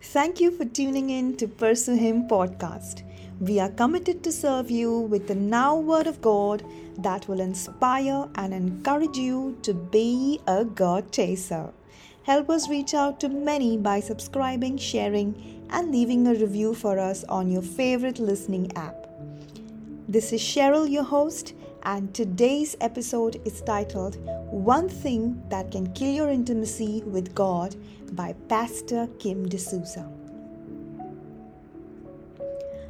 Thank 0.00 0.40
you 0.40 0.52
for 0.52 0.64
tuning 0.64 1.10
in 1.10 1.36
to 1.38 1.48
Pursue 1.48 1.96
Him 1.96 2.28
podcast. 2.28 3.02
We 3.40 3.58
are 3.58 3.68
committed 3.68 4.22
to 4.22 4.32
serve 4.32 4.70
you 4.70 5.00
with 5.00 5.26
the 5.26 5.34
now 5.34 5.76
word 5.76 6.06
of 6.06 6.22
God 6.22 6.64
that 6.98 7.26
will 7.26 7.40
inspire 7.40 8.28
and 8.36 8.54
encourage 8.54 9.18
you 9.18 9.58
to 9.62 9.74
be 9.74 10.40
a 10.46 10.64
God 10.64 11.10
chaser. 11.10 11.72
Help 12.22 12.48
us 12.48 12.68
reach 12.68 12.94
out 12.94 13.18
to 13.20 13.28
many 13.28 13.76
by 13.76 13.98
subscribing, 13.98 14.78
sharing, 14.78 15.66
and 15.70 15.90
leaving 15.90 16.28
a 16.28 16.34
review 16.34 16.74
for 16.74 17.00
us 17.00 17.24
on 17.24 17.50
your 17.50 17.62
favorite 17.62 18.20
listening 18.20 18.70
app. 18.76 19.08
This 20.08 20.32
is 20.32 20.40
Cheryl, 20.40 20.88
your 20.88 21.04
host, 21.04 21.54
and 21.82 22.14
today's 22.14 22.76
episode 22.80 23.40
is 23.44 23.60
titled 23.62 24.16
One 24.50 24.88
Thing 24.88 25.42
That 25.48 25.70
Can 25.70 25.92
Kill 25.92 26.12
Your 26.12 26.28
Intimacy 26.28 27.02
with 27.04 27.34
God 27.34 27.76
by 28.12 28.34
Pastor 28.48 29.08
Kim 29.18 29.48
D'Souza. 29.48 30.10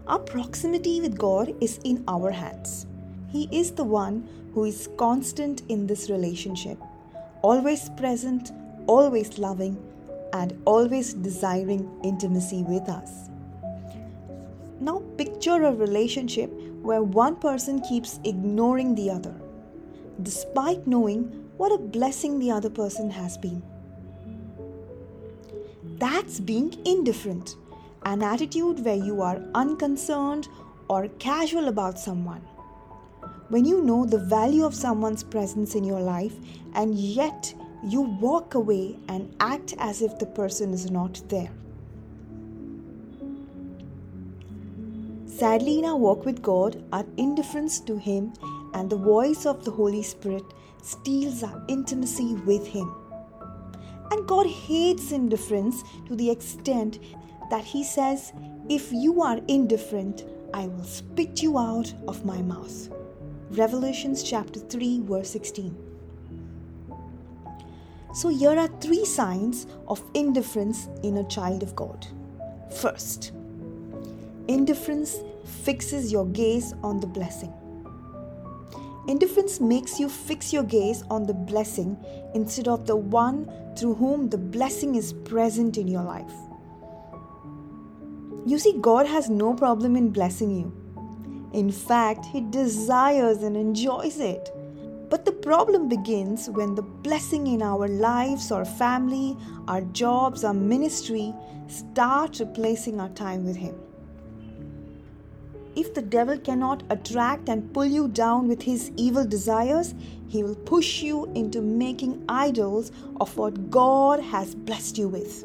Our 0.06 0.18
proximity 0.18 1.00
with 1.00 1.18
God 1.18 1.54
is 1.60 1.78
in 1.84 2.02
our 2.08 2.30
hands. 2.30 2.86
He 3.28 3.48
is 3.52 3.72
the 3.72 3.84
one 3.84 4.26
who 4.54 4.64
is 4.64 4.88
constant 4.96 5.62
in 5.68 5.86
this 5.86 6.08
relationship, 6.08 6.78
always 7.42 7.90
present, 7.90 8.52
always 8.86 9.38
loving, 9.38 9.76
and 10.32 10.60
always 10.64 11.12
desiring 11.12 11.90
intimacy 12.02 12.62
with 12.62 12.88
us. 12.88 13.28
Now, 14.80 15.02
picture 15.16 15.64
a 15.64 15.74
relationship 15.74 16.52
where 16.88 17.02
one 17.02 17.36
person 17.36 17.82
keeps 17.82 18.18
ignoring 18.24 18.94
the 18.94 19.10
other, 19.10 19.34
despite 20.22 20.86
knowing 20.86 21.24
what 21.58 21.70
a 21.70 21.76
blessing 21.76 22.38
the 22.38 22.50
other 22.50 22.70
person 22.70 23.10
has 23.10 23.36
been. 23.36 23.62
That's 25.98 26.40
being 26.40 26.72
indifferent 26.86 27.56
an 28.04 28.22
attitude 28.22 28.82
where 28.86 28.96
you 28.96 29.20
are 29.20 29.42
unconcerned 29.54 30.48
or 30.88 31.08
casual 31.18 31.68
about 31.68 31.98
someone. 31.98 32.40
When 33.50 33.66
you 33.66 33.82
know 33.82 34.06
the 34.06 34.24
value 34.24 34.64
of 34.64 34.74
someone's 34.74 35.22
presence 35.22 35.74
in 35.74 35.84
your 35.84 36.00
life 36.00 36.36
and 36.74 36.94
yet 36.94 37.52
you 37.84 38.00
walk 38.00 38.54
away 38.54 38.96
and 39.08 39.36
act 39.40 39.74
as 39.78 40.00
if 40.00 40.18
the 40.18 40.32
person 40.40 40.72
is 40.72 40.90
not 40.90 41.20
there. 41.28 41.50
Sadly, 45.38 45.78
in 45.78 45.84
our 45.84 45.96
walk 45.96 46.24
with 46.24 46.42
God, 46.42 46.82
our 46.92 47.06
indifference 47.16 47.78
to 47.82 47.96
Him 47.96 48.32
and 48.74 48.90
the 48.90 48.96
voice 48.96 49.46
of 49.46 49.64
the 49.64 49.70
Holy 49.70 50.02
Spirit 50.02 50.42
steals 50.82 51.44
our 51.44 51.64
intimacy 51.68 52.34
with 52.44 52.66
Him. 52.66 52.92
And 54.10 54.26
God 54.26 54.48
hates 54.48 55.12
indifference 55.12 55.84
to 56.06 56.16
the 56.16 56.28
extent 56.28 56.98
that 57.50 57.62
he 57.62 57.84
says, 57.84 58.32
If 58.68 58.90
you 58.90 59.22
are 59.22 59.38
indifferent, 59.46 60.24
I 60.52 60.66
will 60.66 60.82
spit 60.82 61.40
you 61.40 61.56
out 61.56 61.94
of 62.08 62.24
my 62.24 62.42
mouth. 62.42 62.88
Revelations 63.50 64.24
chapter 64.24 64.58
3, 64.58 65.02
verse 65.02 65.30
16. 65.30 65.76
So, 68.12 68.28
here 68.28 68.58
are 68.58 68.80
three 68.80 69.04
signs 69.04 69.68
of 69.86 70.02
indifference 70.14 70.88
in 71.04 71.18
a 71.18 71.28
child 71.28 71.62
of 71.62 71.76
God. 71.76 72.08
First, 72.74 73.30
indifference 74.48 75.18
fixes 75.44 76.10
your 76.10 76.26
gaze 76.26 76.74
on 76.82 77.00
the 77.00 77.06
blessing. 77.06 77.52
Indifference 79.06 79.60
makes 79.60 79.98
you 80.00 80.08
fix 80.08 80.52
your 80.52 80.64
gaze 80.64 81.02
on 81.10 81.26
the 81.26 81.32
blessing 81.32 81.96
instead 82.34 82.68
of 82.68 82.86
the 82.86 82.96
one 82.96 83.50
through 83.76 83.94
whom 83.94 84.28
the 84.28 84.36
blessing 84.36 84.96
is 84.96 85.12
present 85.12 85.78
in 85.78 85.88
your 85.88 86.02
life. 86.02 86.32
You 88.44 88.58
see, 88.58 88.78
God 88.80 89.06
has 89.06 89.30
no 89.30 89.54
problem 89.54 89.96
in 89.96 90.10
blessing 90.10 90.50
you. 90.50 91.50
In 91.52 91.70
fact, 91.70 92.26
He 92.26 92.40
desires 92.40 93.42
and 93.42 93.56
enjoys 93.56 94.20
it. 94.20 94.50
But 95.08 95.24
the 95.24 95.32
problem 95.32 95.88
begins 95.88 96.50
when 96.50 96.74
the 96.74 96.82
blessing 96.82 97.46
in 97.46 97.62
our 97.62 97.88
lives, 97.88 98.52
our 98.52 98.66
family, 98.66 99.36
our 99.66 99.80
jobs, 99.80 100.44
our 100.44 100.52
ministry 100.54 101.34
start 101.66 102.40
replacing 102.40 103.00
our 103.00 103.08
time 103.10 103.44
with 103.44 103.56
Him. 103.56 103.74
If 105.76 105.94
the 105.94 106.02
devil 106.02 106.38
cannot 106.38 106.82
attract 106.90 107.48
and 107.48 107.72
pull 107.72 107.84
you 107.84 108.08
down 108.08 108.48
with 108.48 108.62
his 108.62 108.90
evil 108.96 109.24
desires, 109.24 109.94
he 110.26 110.42
will 110.42 110.56
push 110.56 111.02
you 111.02 111.26
into 111.34 111.60
making 111.60 112.24
idols 112.28 112.90
of 113.20 113.36
what 113.36 113.70
God 113.70 114.20
has 114.20 114.54
blessed 114.54 114.98
you 114.98 115.08
with. 115.08 115.42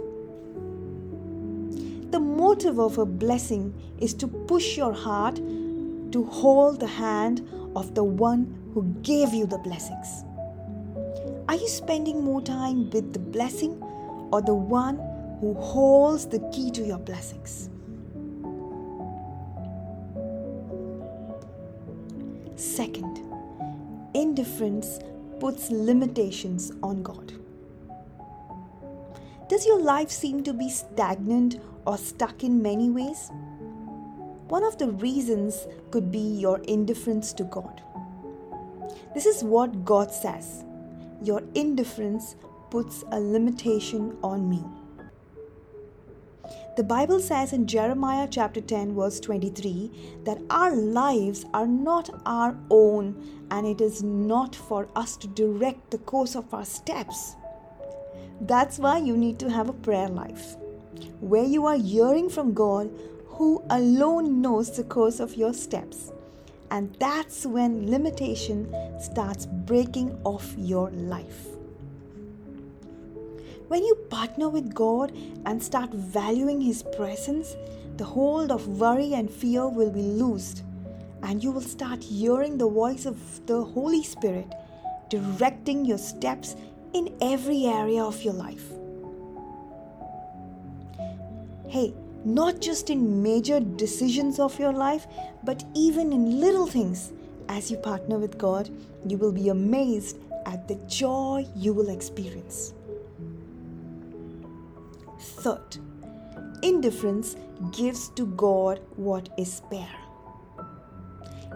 The 2.11 2.19
motive 2.19 2.79
of 2.79 2.97
a 2.97 3.05
blessing 3.05 3.73
is 3.99 4.13
to 4.15 4.27
push 4.27 4.77
your 4.77 4.93
heart 4.93 5.35
to 5.35 6.27
hold 6.31 6.79
the 6.79 6.87
hand 6.87 7.47
of 7.75 7.95
the 7.95 8.03
one 8.03 8.55
who 8.73 8.83
gave 9.01 9.33
you 9.33 9.45
the 9.47 9.57
blessings. 9.57 10.23
Are 11.49 11.55
you 11.55 11.67
spending 11.67 12.23
more 12.23 12.41
time 12.41 12.89
with 12.89 13.13
the 13.13 13.19
blessing 13.19 13.81
or 14.31 14.41
the 14.41 14.53
one 14.53 14.97
who 15.39 15.53
holds 15.55 16.27
the 16.27 16.39
key 16.51 16.71
to 16.71 16.83
your 16.83 16.99
blessings? 16.99 17.69
Second, 22.55 23.19
indifference 24.13 24.99
puts 25.39 25.69
limitations 25.71 26.71
on 26.83 27.01
God. 27.01 27.33
Does 29.49 29.65
your 29.65 29.79
life 29.81 30.09
seem 30.09 30.43
to 30.43 30.53
be 30.53 30.69
stagnant 30.69 31.59
or 31.85 31.97
stuck 31.97 32.43
in 32.43 32.61
many 32.61 32.89
ways? 32.89 33.31
One 34.47 34.63
of 34.63 34.77
the 34.77 34.91
reasons 34.91 35.67
could 35.91 36.11
be 36.11 36.19
your 36.19 36.59
indifference 36.59 37.33
to 37.33 37.43
God. 37.43 37.81
This 39.13 39.25
is 39.25 39.43
what 39.43 39.83
God 39.85 40.11
says 40.11 40.63
Your 41.21 41.41
indifference 41.55 42.35
puts 42.69 43.03
a 43.11 43.19
limitation 43.19 44.17
on 44.23 44.49
me. 44.49 44.63
The 46.75 46.83
Bible 46.83 47.19
says 47.19 47.53
in 47.53 47.67
Jeremiah 47.67 48.27
chapter 48.27 48.59
10, 48.59 48.95
verse 48.95 49.19
23, 49.19 50.21
that 50.23 50.41
our 50.49 50.75
lives 50.75 51.45
are 51.53 51.67
not 51.67 52.09
our 52.25 52.57
own 52.71 53.45
and 53.51 53.67
it 53.67 53.79
is 53.79 54.01
not 54.01 54.55
for 54.55 54.87
us 54.95 55.15
to 55.17 55.27
direct 55.27 55.91
the 55.91 55.99
course 55.99 56.35
of 56.35 56.51
our 56.51 56.65
steps. 56.65 57.35
That's 58.41 58.79
why 58.79 58.97
you 58.97 59.15
need 59.15 59.37
to 59.39 59.51
have 59.51 59.69
a 59.69 59.73
prayer 59.73 60.09
life 60.09 60.55
where 61.19 61.45
you 61.45 61.67
are 61.67 61.77
hearing 61.77 62.27
from 62.27 62.55
God 62.55 62.89
who 63.27 63.63
alone 63.69 64.41
knows 64.41 64.75
the 64.75 64.83
course 64.83 65.19
of 65.19 65.35
your 65.35 65.53
steps. 65.53 66.11
And 66.71 66.95
that's 66.99 67.45
when 67.45 67.91
limitation 67.91 68.73
starts 68.99 69.45
breaking 69.45 70.19
off 70.23 70.55
your 70.57 70.89
life. 70.89 71.52
When 73.67 73.83
you 73.83 73.95
partner 74.09 74.49
with 74.49 74.73
God 74.73 75.13
and 75.45 75.61
start 75.61 75.91
valuing 75.91 76.59
His 76.59 76.83
presence, 76.83 77.55
the 77.97 78.03
hold 78.03 78.51
of 78.51 78.67
worry 78.67 79.13
and 79.13 79.29
fear 79.29 79.67
will 79.67 79.89
be 79.89 80.01
loosed, 80.01 80.63
and 81.21 81.43
you 81.43 81.51
will 81.51 81.61
start 81.61 82.03
hearing 82.03 82.57
the 82.57 82.69
voice 82.69 83.05
of 83.05 83.45
the 83.45 83.63
Holy 83.63 84.03
Spirit 84.03 84.53
directing 85.09 85.85
your 85.85 85.97
steps 85.97 86.55
in 86.93 87.15
every 87.21 87.65
area 87.65 88.03
of 88.03 88.21
your 88.21 88.33
life. 88.33 88.65
Hey, 91.69 91.93
not 92.25 92.59
just 92.59 92.89
in 92.89 93.23
major 93.23 93.59
decisions 93.59 94.39
of 94.39 94.59
your 94.59 94.73
life, 94.73 95.07
but 95.43 95.63
even 95.73 96.11
in 96.13 96.39
little 96.39 96.67
things. 96.67 97.11
As 97.49 97.69
you 97.69 97.77
partner 97.77 98.17
with 98.17 98.37
God, 98.37 98.69
you 99.07 99.17
will 99.17 99.31
be 99.31 99.49
amazed 99.49 100.17
at 100.45 100.67
the 100.67 100.75
joy 100.87 101.45
you 101.55 101.73
will 101.73 101.89
experience. 101.89 102.73
Third, 105.23 105.77
indifference 106.61 107.35
gives 107.71 108.09
to 108.09 108.25
God 108.25 108.81
what 108.95 109.29
is 109.37 109.53
spare. 109.53 109.95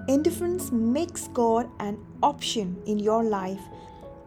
Indifference 0.07 0.71
makes 0.71 1.27
God 1.29 1.69
an 1.79 1.97
option 2.23 2.81
in 2.85 2.99
your 2.99 3.23
life 3.23 3.61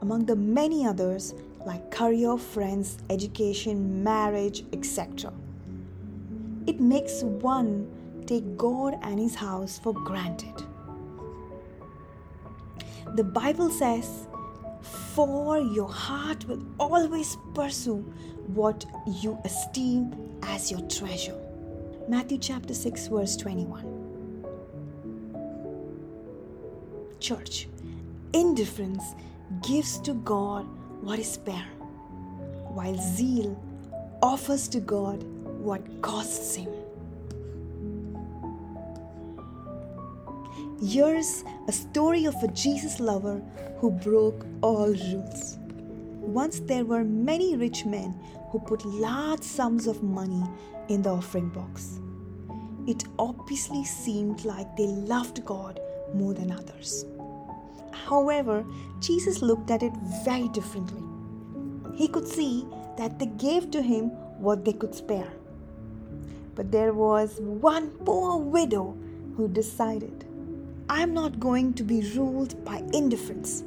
among 0.02 0.26
the 0.26 0.36
many 0.36 0.86
others 0.86 1.34
like 1.66 1.90
career, 1.90 2.36
friends, 2.36 2.98
education, 3.10 4.02
marriage, 4.02 4.64
etc 4.72 5.32
it 6.70 6.78
makes 6.80 7.22
one 7.22 7.90
take 8.26 8.56
God 8.56 8.96
and 9.02 9.18
His 9.18 9.34
house 9.34 9.78
for 9.78 9.92
granted. 9.92 10.54
The 13.16 13.24
Bible 13.24 13.70
says, 13.70 14.28
For 15.14 15.58
your 15.58 15.88
heart 15.88 16.46
will 16.46 16.62
always 16.78 17.36
pursue 17.52 17.98
what 18.46 18.84
you 19.06 19.38
esteem 19.44 20.14
as 20.42 20.70
your 20.70 20.80
treasure. 20.82 21.36
Matthew 22.08 22.38
chapter 22.38 22.74
6, 22.74 23.08
verse 23.08 23.36
21. 23.36 23.84
Church, 27.18 27.68
indifference 28.32 29.02
gives 29.62 29.98
to 30.00 30.14
God 30.14 30.64
what 31.02 31.18
is 31.18 31.32
spare, 31.32 31.68
while 32.68 32.96
zeal 32.96 33.60
offers 34.22 34.68
to 34.68 34.80
God 34.80 35.24
what 35.24 36.02
costs 36.02 36.54
him. 36.54 36.72
Here's 40.82 41.44
a 41.68 41.72
story 41.72 42.24
of 42.24 42.42
a 42.42 42.48
Jesus 42.48 43.00
lover 43.00 43.42
who 43.80 43.90
broke 43.90 44.46
all 44.62 44.86
rules. 44.86 45.58
Once 46.22 46.60
there 46.60 46.86
were 46.86 47.04
many 47.04 47.54
rich 47.54 47.84
men 47.84 48.18
who 48.50 48.60
put 48.60 48.86
large 48.86 49.42
sums 49.42 49.86
of 49.86 50.02
money 50.02 50.42
in 50.88 51.02
the 51.02 51.10
offering 51.10 51.50
box. 51.50 52.00
It 52.86 53.04
obviously 53.18 53.84
seemed 53.84 54.46
like 54.46 54.74
they 54.74 54.86
loved 54.86 55.44
God 55.44 55.78
more 56.14 56.32
than 56.32 56.50
others. 56.50 57.04
However, 57.92 58.64
Jesus 59.00 59.42
looked 59.42 59.70
at 59.70 59.82
it 59.82 59.92
very 60.24 60.48
differently. 60.48 61.02
He 61.94 62.08
could 62.08 62.26
see 62.26 62.66
that 62.96 63.18
they 63.18 63.26
gave 63.26 63.70
to 63.72 63.82
him 63.82 64.04
what 64.40 64.64
they 64.64 64.72
could 64.72 64.94
spare. 64.94 65.30
But 66.54 66.72
there 66.72 66.94
was 66.94 67.38
one 67.38 67.90
poor 68.06 68.38
widow 68.38 68.96
who 69.36 69.46
decided 69.46 70.24
I'm 70.92 71.14
not 71.14 71.38
going 71.38 71.74
to 71.74 71.84
be 71.84 72.00
ruled 72.16 72.64
by 72.64 72.78
indifference. 72.92 73.60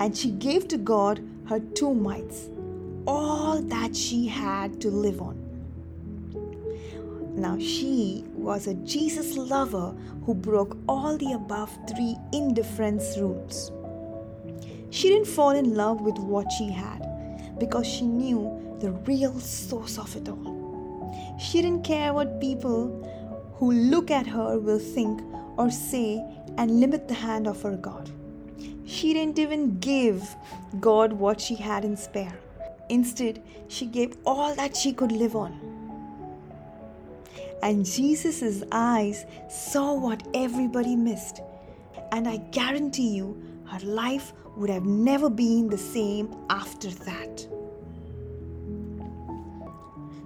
And 0.00 0.16
she 0.16 0.32
gave 0.32 0.66
to 0.68 0.76
God 0.76 1.24
her 1.48 1.60
two 1.60 1.94
mites, 1.94 2.48
all 3.06 3.62
that 3.62 3.94
she 3.94 4.26
had 4.26 4.80
to 4.80 4.88
live 4.90 5.22
on. 5.22 5.38
Now, 7.36 7.60
she 7.60 8.24
was 8.34 8.66
a 8.66 8.74
Jesus 8.74 9.36
lover 9.36 9.94
who 10.26 10.34
broke 10.34 10.76
all 10.88 11.16
the 11.16 11.30
above 11.34 11.70
three 11.88 12.16
indifference 12.32 13.16
rules. 13.16 13.70
She 14.90 15.08
didn't 15.10 15.28
fall 15.28 15.50
in 15.50 15.76
love 15.76 16.00
with 16.00 16.18
what 16.18 16.50
she 16.50 16.72
had 16.72 17.56
because 17.60 17.86
she 17.86 18.04
knew 18.04 18.76
the 18.80 18.90
real 19.06 19.38
source 19.38 19.96
of 19.96 20.16
it 20.16 20.28
all. 20.28 21.36
She 21.38 21.62
didn't 21.62 21.84
care 21.84 22.12
what 22.12 22.40
people 22.40 22.88
who 23.58 23.70
look 23.70 24.10
at 24.10 24.26
her 24.26 24.58
will 24.58 24.80
think 24.80 25.20
or 25.56 25.70
say 25.70 26.24
and 26.58 26.80
limit 26.80 27.08
the 27.08 27.14
hand 27.14 27.46
of 27.46 27.62
her 27.62 27.76
God. 27.76 28.10
She 28.84 29.12
didn't 29.12 29.38
even 29.38 29.78
give 29.78 30.36
God 30.80 31.12
what 31.12 31.40
she 31.40 31.54
had 31.54 31.84
in 31.84 31.96
spare. 31.96 32.38
Instead, 32.88 33.42
she 33.68 33.86
gave 33.86 34.16
all 34.26 34.54
that 34.54 34.76
she 34.76 34.92
could 34.92 35.12
live 35.12 35.34
on. 35.34 35.58
And 37.62 37.86
Jesus' 37.86 38.62
eyes 38.72 39.24
saw 39.48 39.94
what 39.94 40.26
everybody 40.34 40.96
missed. 40.96 41.40
And 42.12 42.28
I 42.28 42.36
guarantee 42.36 43.08
you, 43.08 43.42
her 43.66 43.80
life 43.80 44.32
would 44.56 44.70
have 44.70 44.84
never 44.84 45.30
been 45.30 45.68
the 45.68 45.78
same 45.78 46.34
after 46.50 46.90
that. 46.90 47.46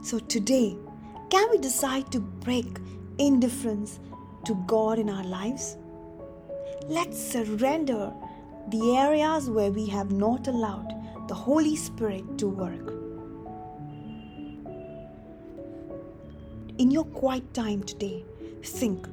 So 0.03 0.19
today, 0.19 0.77
can 1.31 1.49
we 1.51 1.59
decide 1.59 2.11
to 2.13 2.21
break 2.21 2.79
indifference 3.19 4.01
to 4.45 4.55
God 4.67 4.99
in 4.99 5.09
our 5.11 5.25
lives? 5.25 5.77
Let's 6.87 7.19
surrender 7.21 8.13
the 8.69 8.97
areas 8.97 9.49
where 9.51 9.71
we 9.71 9.87
have 9.87 10.13
not 10.13 10.47
allowed 10.47 10.95
the 11.29 11.35
Holy 11.35 11.77
Spirit 11.77 12.39
to 12.39 12.49
work. 12.49 12.95
In 16.79 16.91
your 16.91 17.05
quiet 17.05 17.53
time 17.55 17.83
today, 17.83 18.25
think 18.63 19.07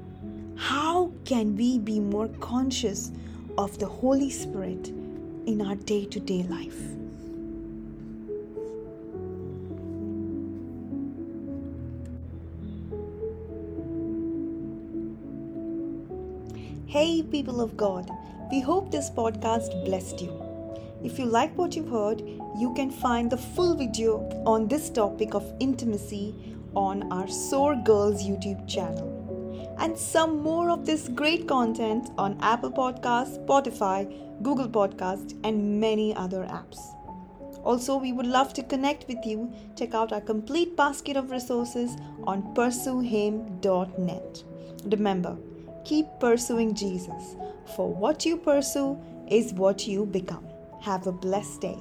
how 0.56 1.12
can 1.26 1.56
we 1.56 1.80
be 1.80 2.00
more 2.00 2.30
conscious 2.40 3.12
of 3.58 3.78
the 3.80 3.88
Holy 3.88 4.30
Spirit 4.30 4.88
in 5.46 5.62
our 5.66 5.76
day 5.76 6.06
to 6.06 6.20
day 6.20 6.44
life? 6.44 6.80
Hey, 16.96 17.22
people 17.22 17.60
of 17.60 17.76
God, 17.76 18.10
we 18.50 18.62
hope 18.62 18.90
this 18.90 19.10
podcast 19.10 19.84
blessed 19.84 20.22
you. 20.22 20.32
If 21.04 21.20
you 21.20 21.26
like 21.26 21.54
what 21.58 21.76
you've 21.76 21.90
heard, 21.90 22.22
you 22.58 22.74
can 22.74 22.90
find 22.90 23.30
the 23.30 23.36
full 23.36 23.76
video 23.76 24.20
on 24.46 24.70
this 24.70 24.90
topic 24.90 25.34
of 25.36 25.44
intimacy 25.60 26.56
on 26.74 27.12
our 27.12 27.28
Soar 27.28 27.76
Girls 27.76 28.24
YouTube 28.24 28.66
channel. 28.66 29.76
And 29.78 29.98
some 29.98 30.42
more 30.42 30.70
of 30.70 30.86
this 30.86 31.10
great 31.10 31.50
content 31.50 32.12
on 32.18 32.38
Apple 32.40 32.72
Podcasts, 32.72 33.46
Spotify, 33.46 34.00
Google 34.42 34.70
Podcasts, 34.70 35.38
and 35.44 35.82
many 35.82 36.16
other 36.16 36.44
apps. 36.44 36.80
Also, 37.66 37.98
we 37.98 38.14
would 38.14 38.26
love 38.26 38.54
to 38.54 38.64
connect 38.64 39.06
with 39.10 39.26
you. 39.26 39.52
Check 39.76 39.94
out 39.94 40.14
our 40.14 40.22
complete 40.22 40.78
basket 40.78 41.18
of 41.18 41.30
resources 41.30 41.98
on 42.24 42.56
pursuehim.net. 42.56 44.44
Remember, 44.86 45.38
keep 45.86 46.08
pursuing 46.20 46.74
Jesus, 46.74 47.36
for 47.76 47.94
what 47.94 48.26
you 48.26 48.36
pursue 48.38 49.00
is 49.28 49.54
what 49.54 49.88
you 49.88 50.06
become. 50.06 50.46
Have 50.82 51.08
a 51.08 51.12
blessed 51.12 51.62
day. 51.62 51.78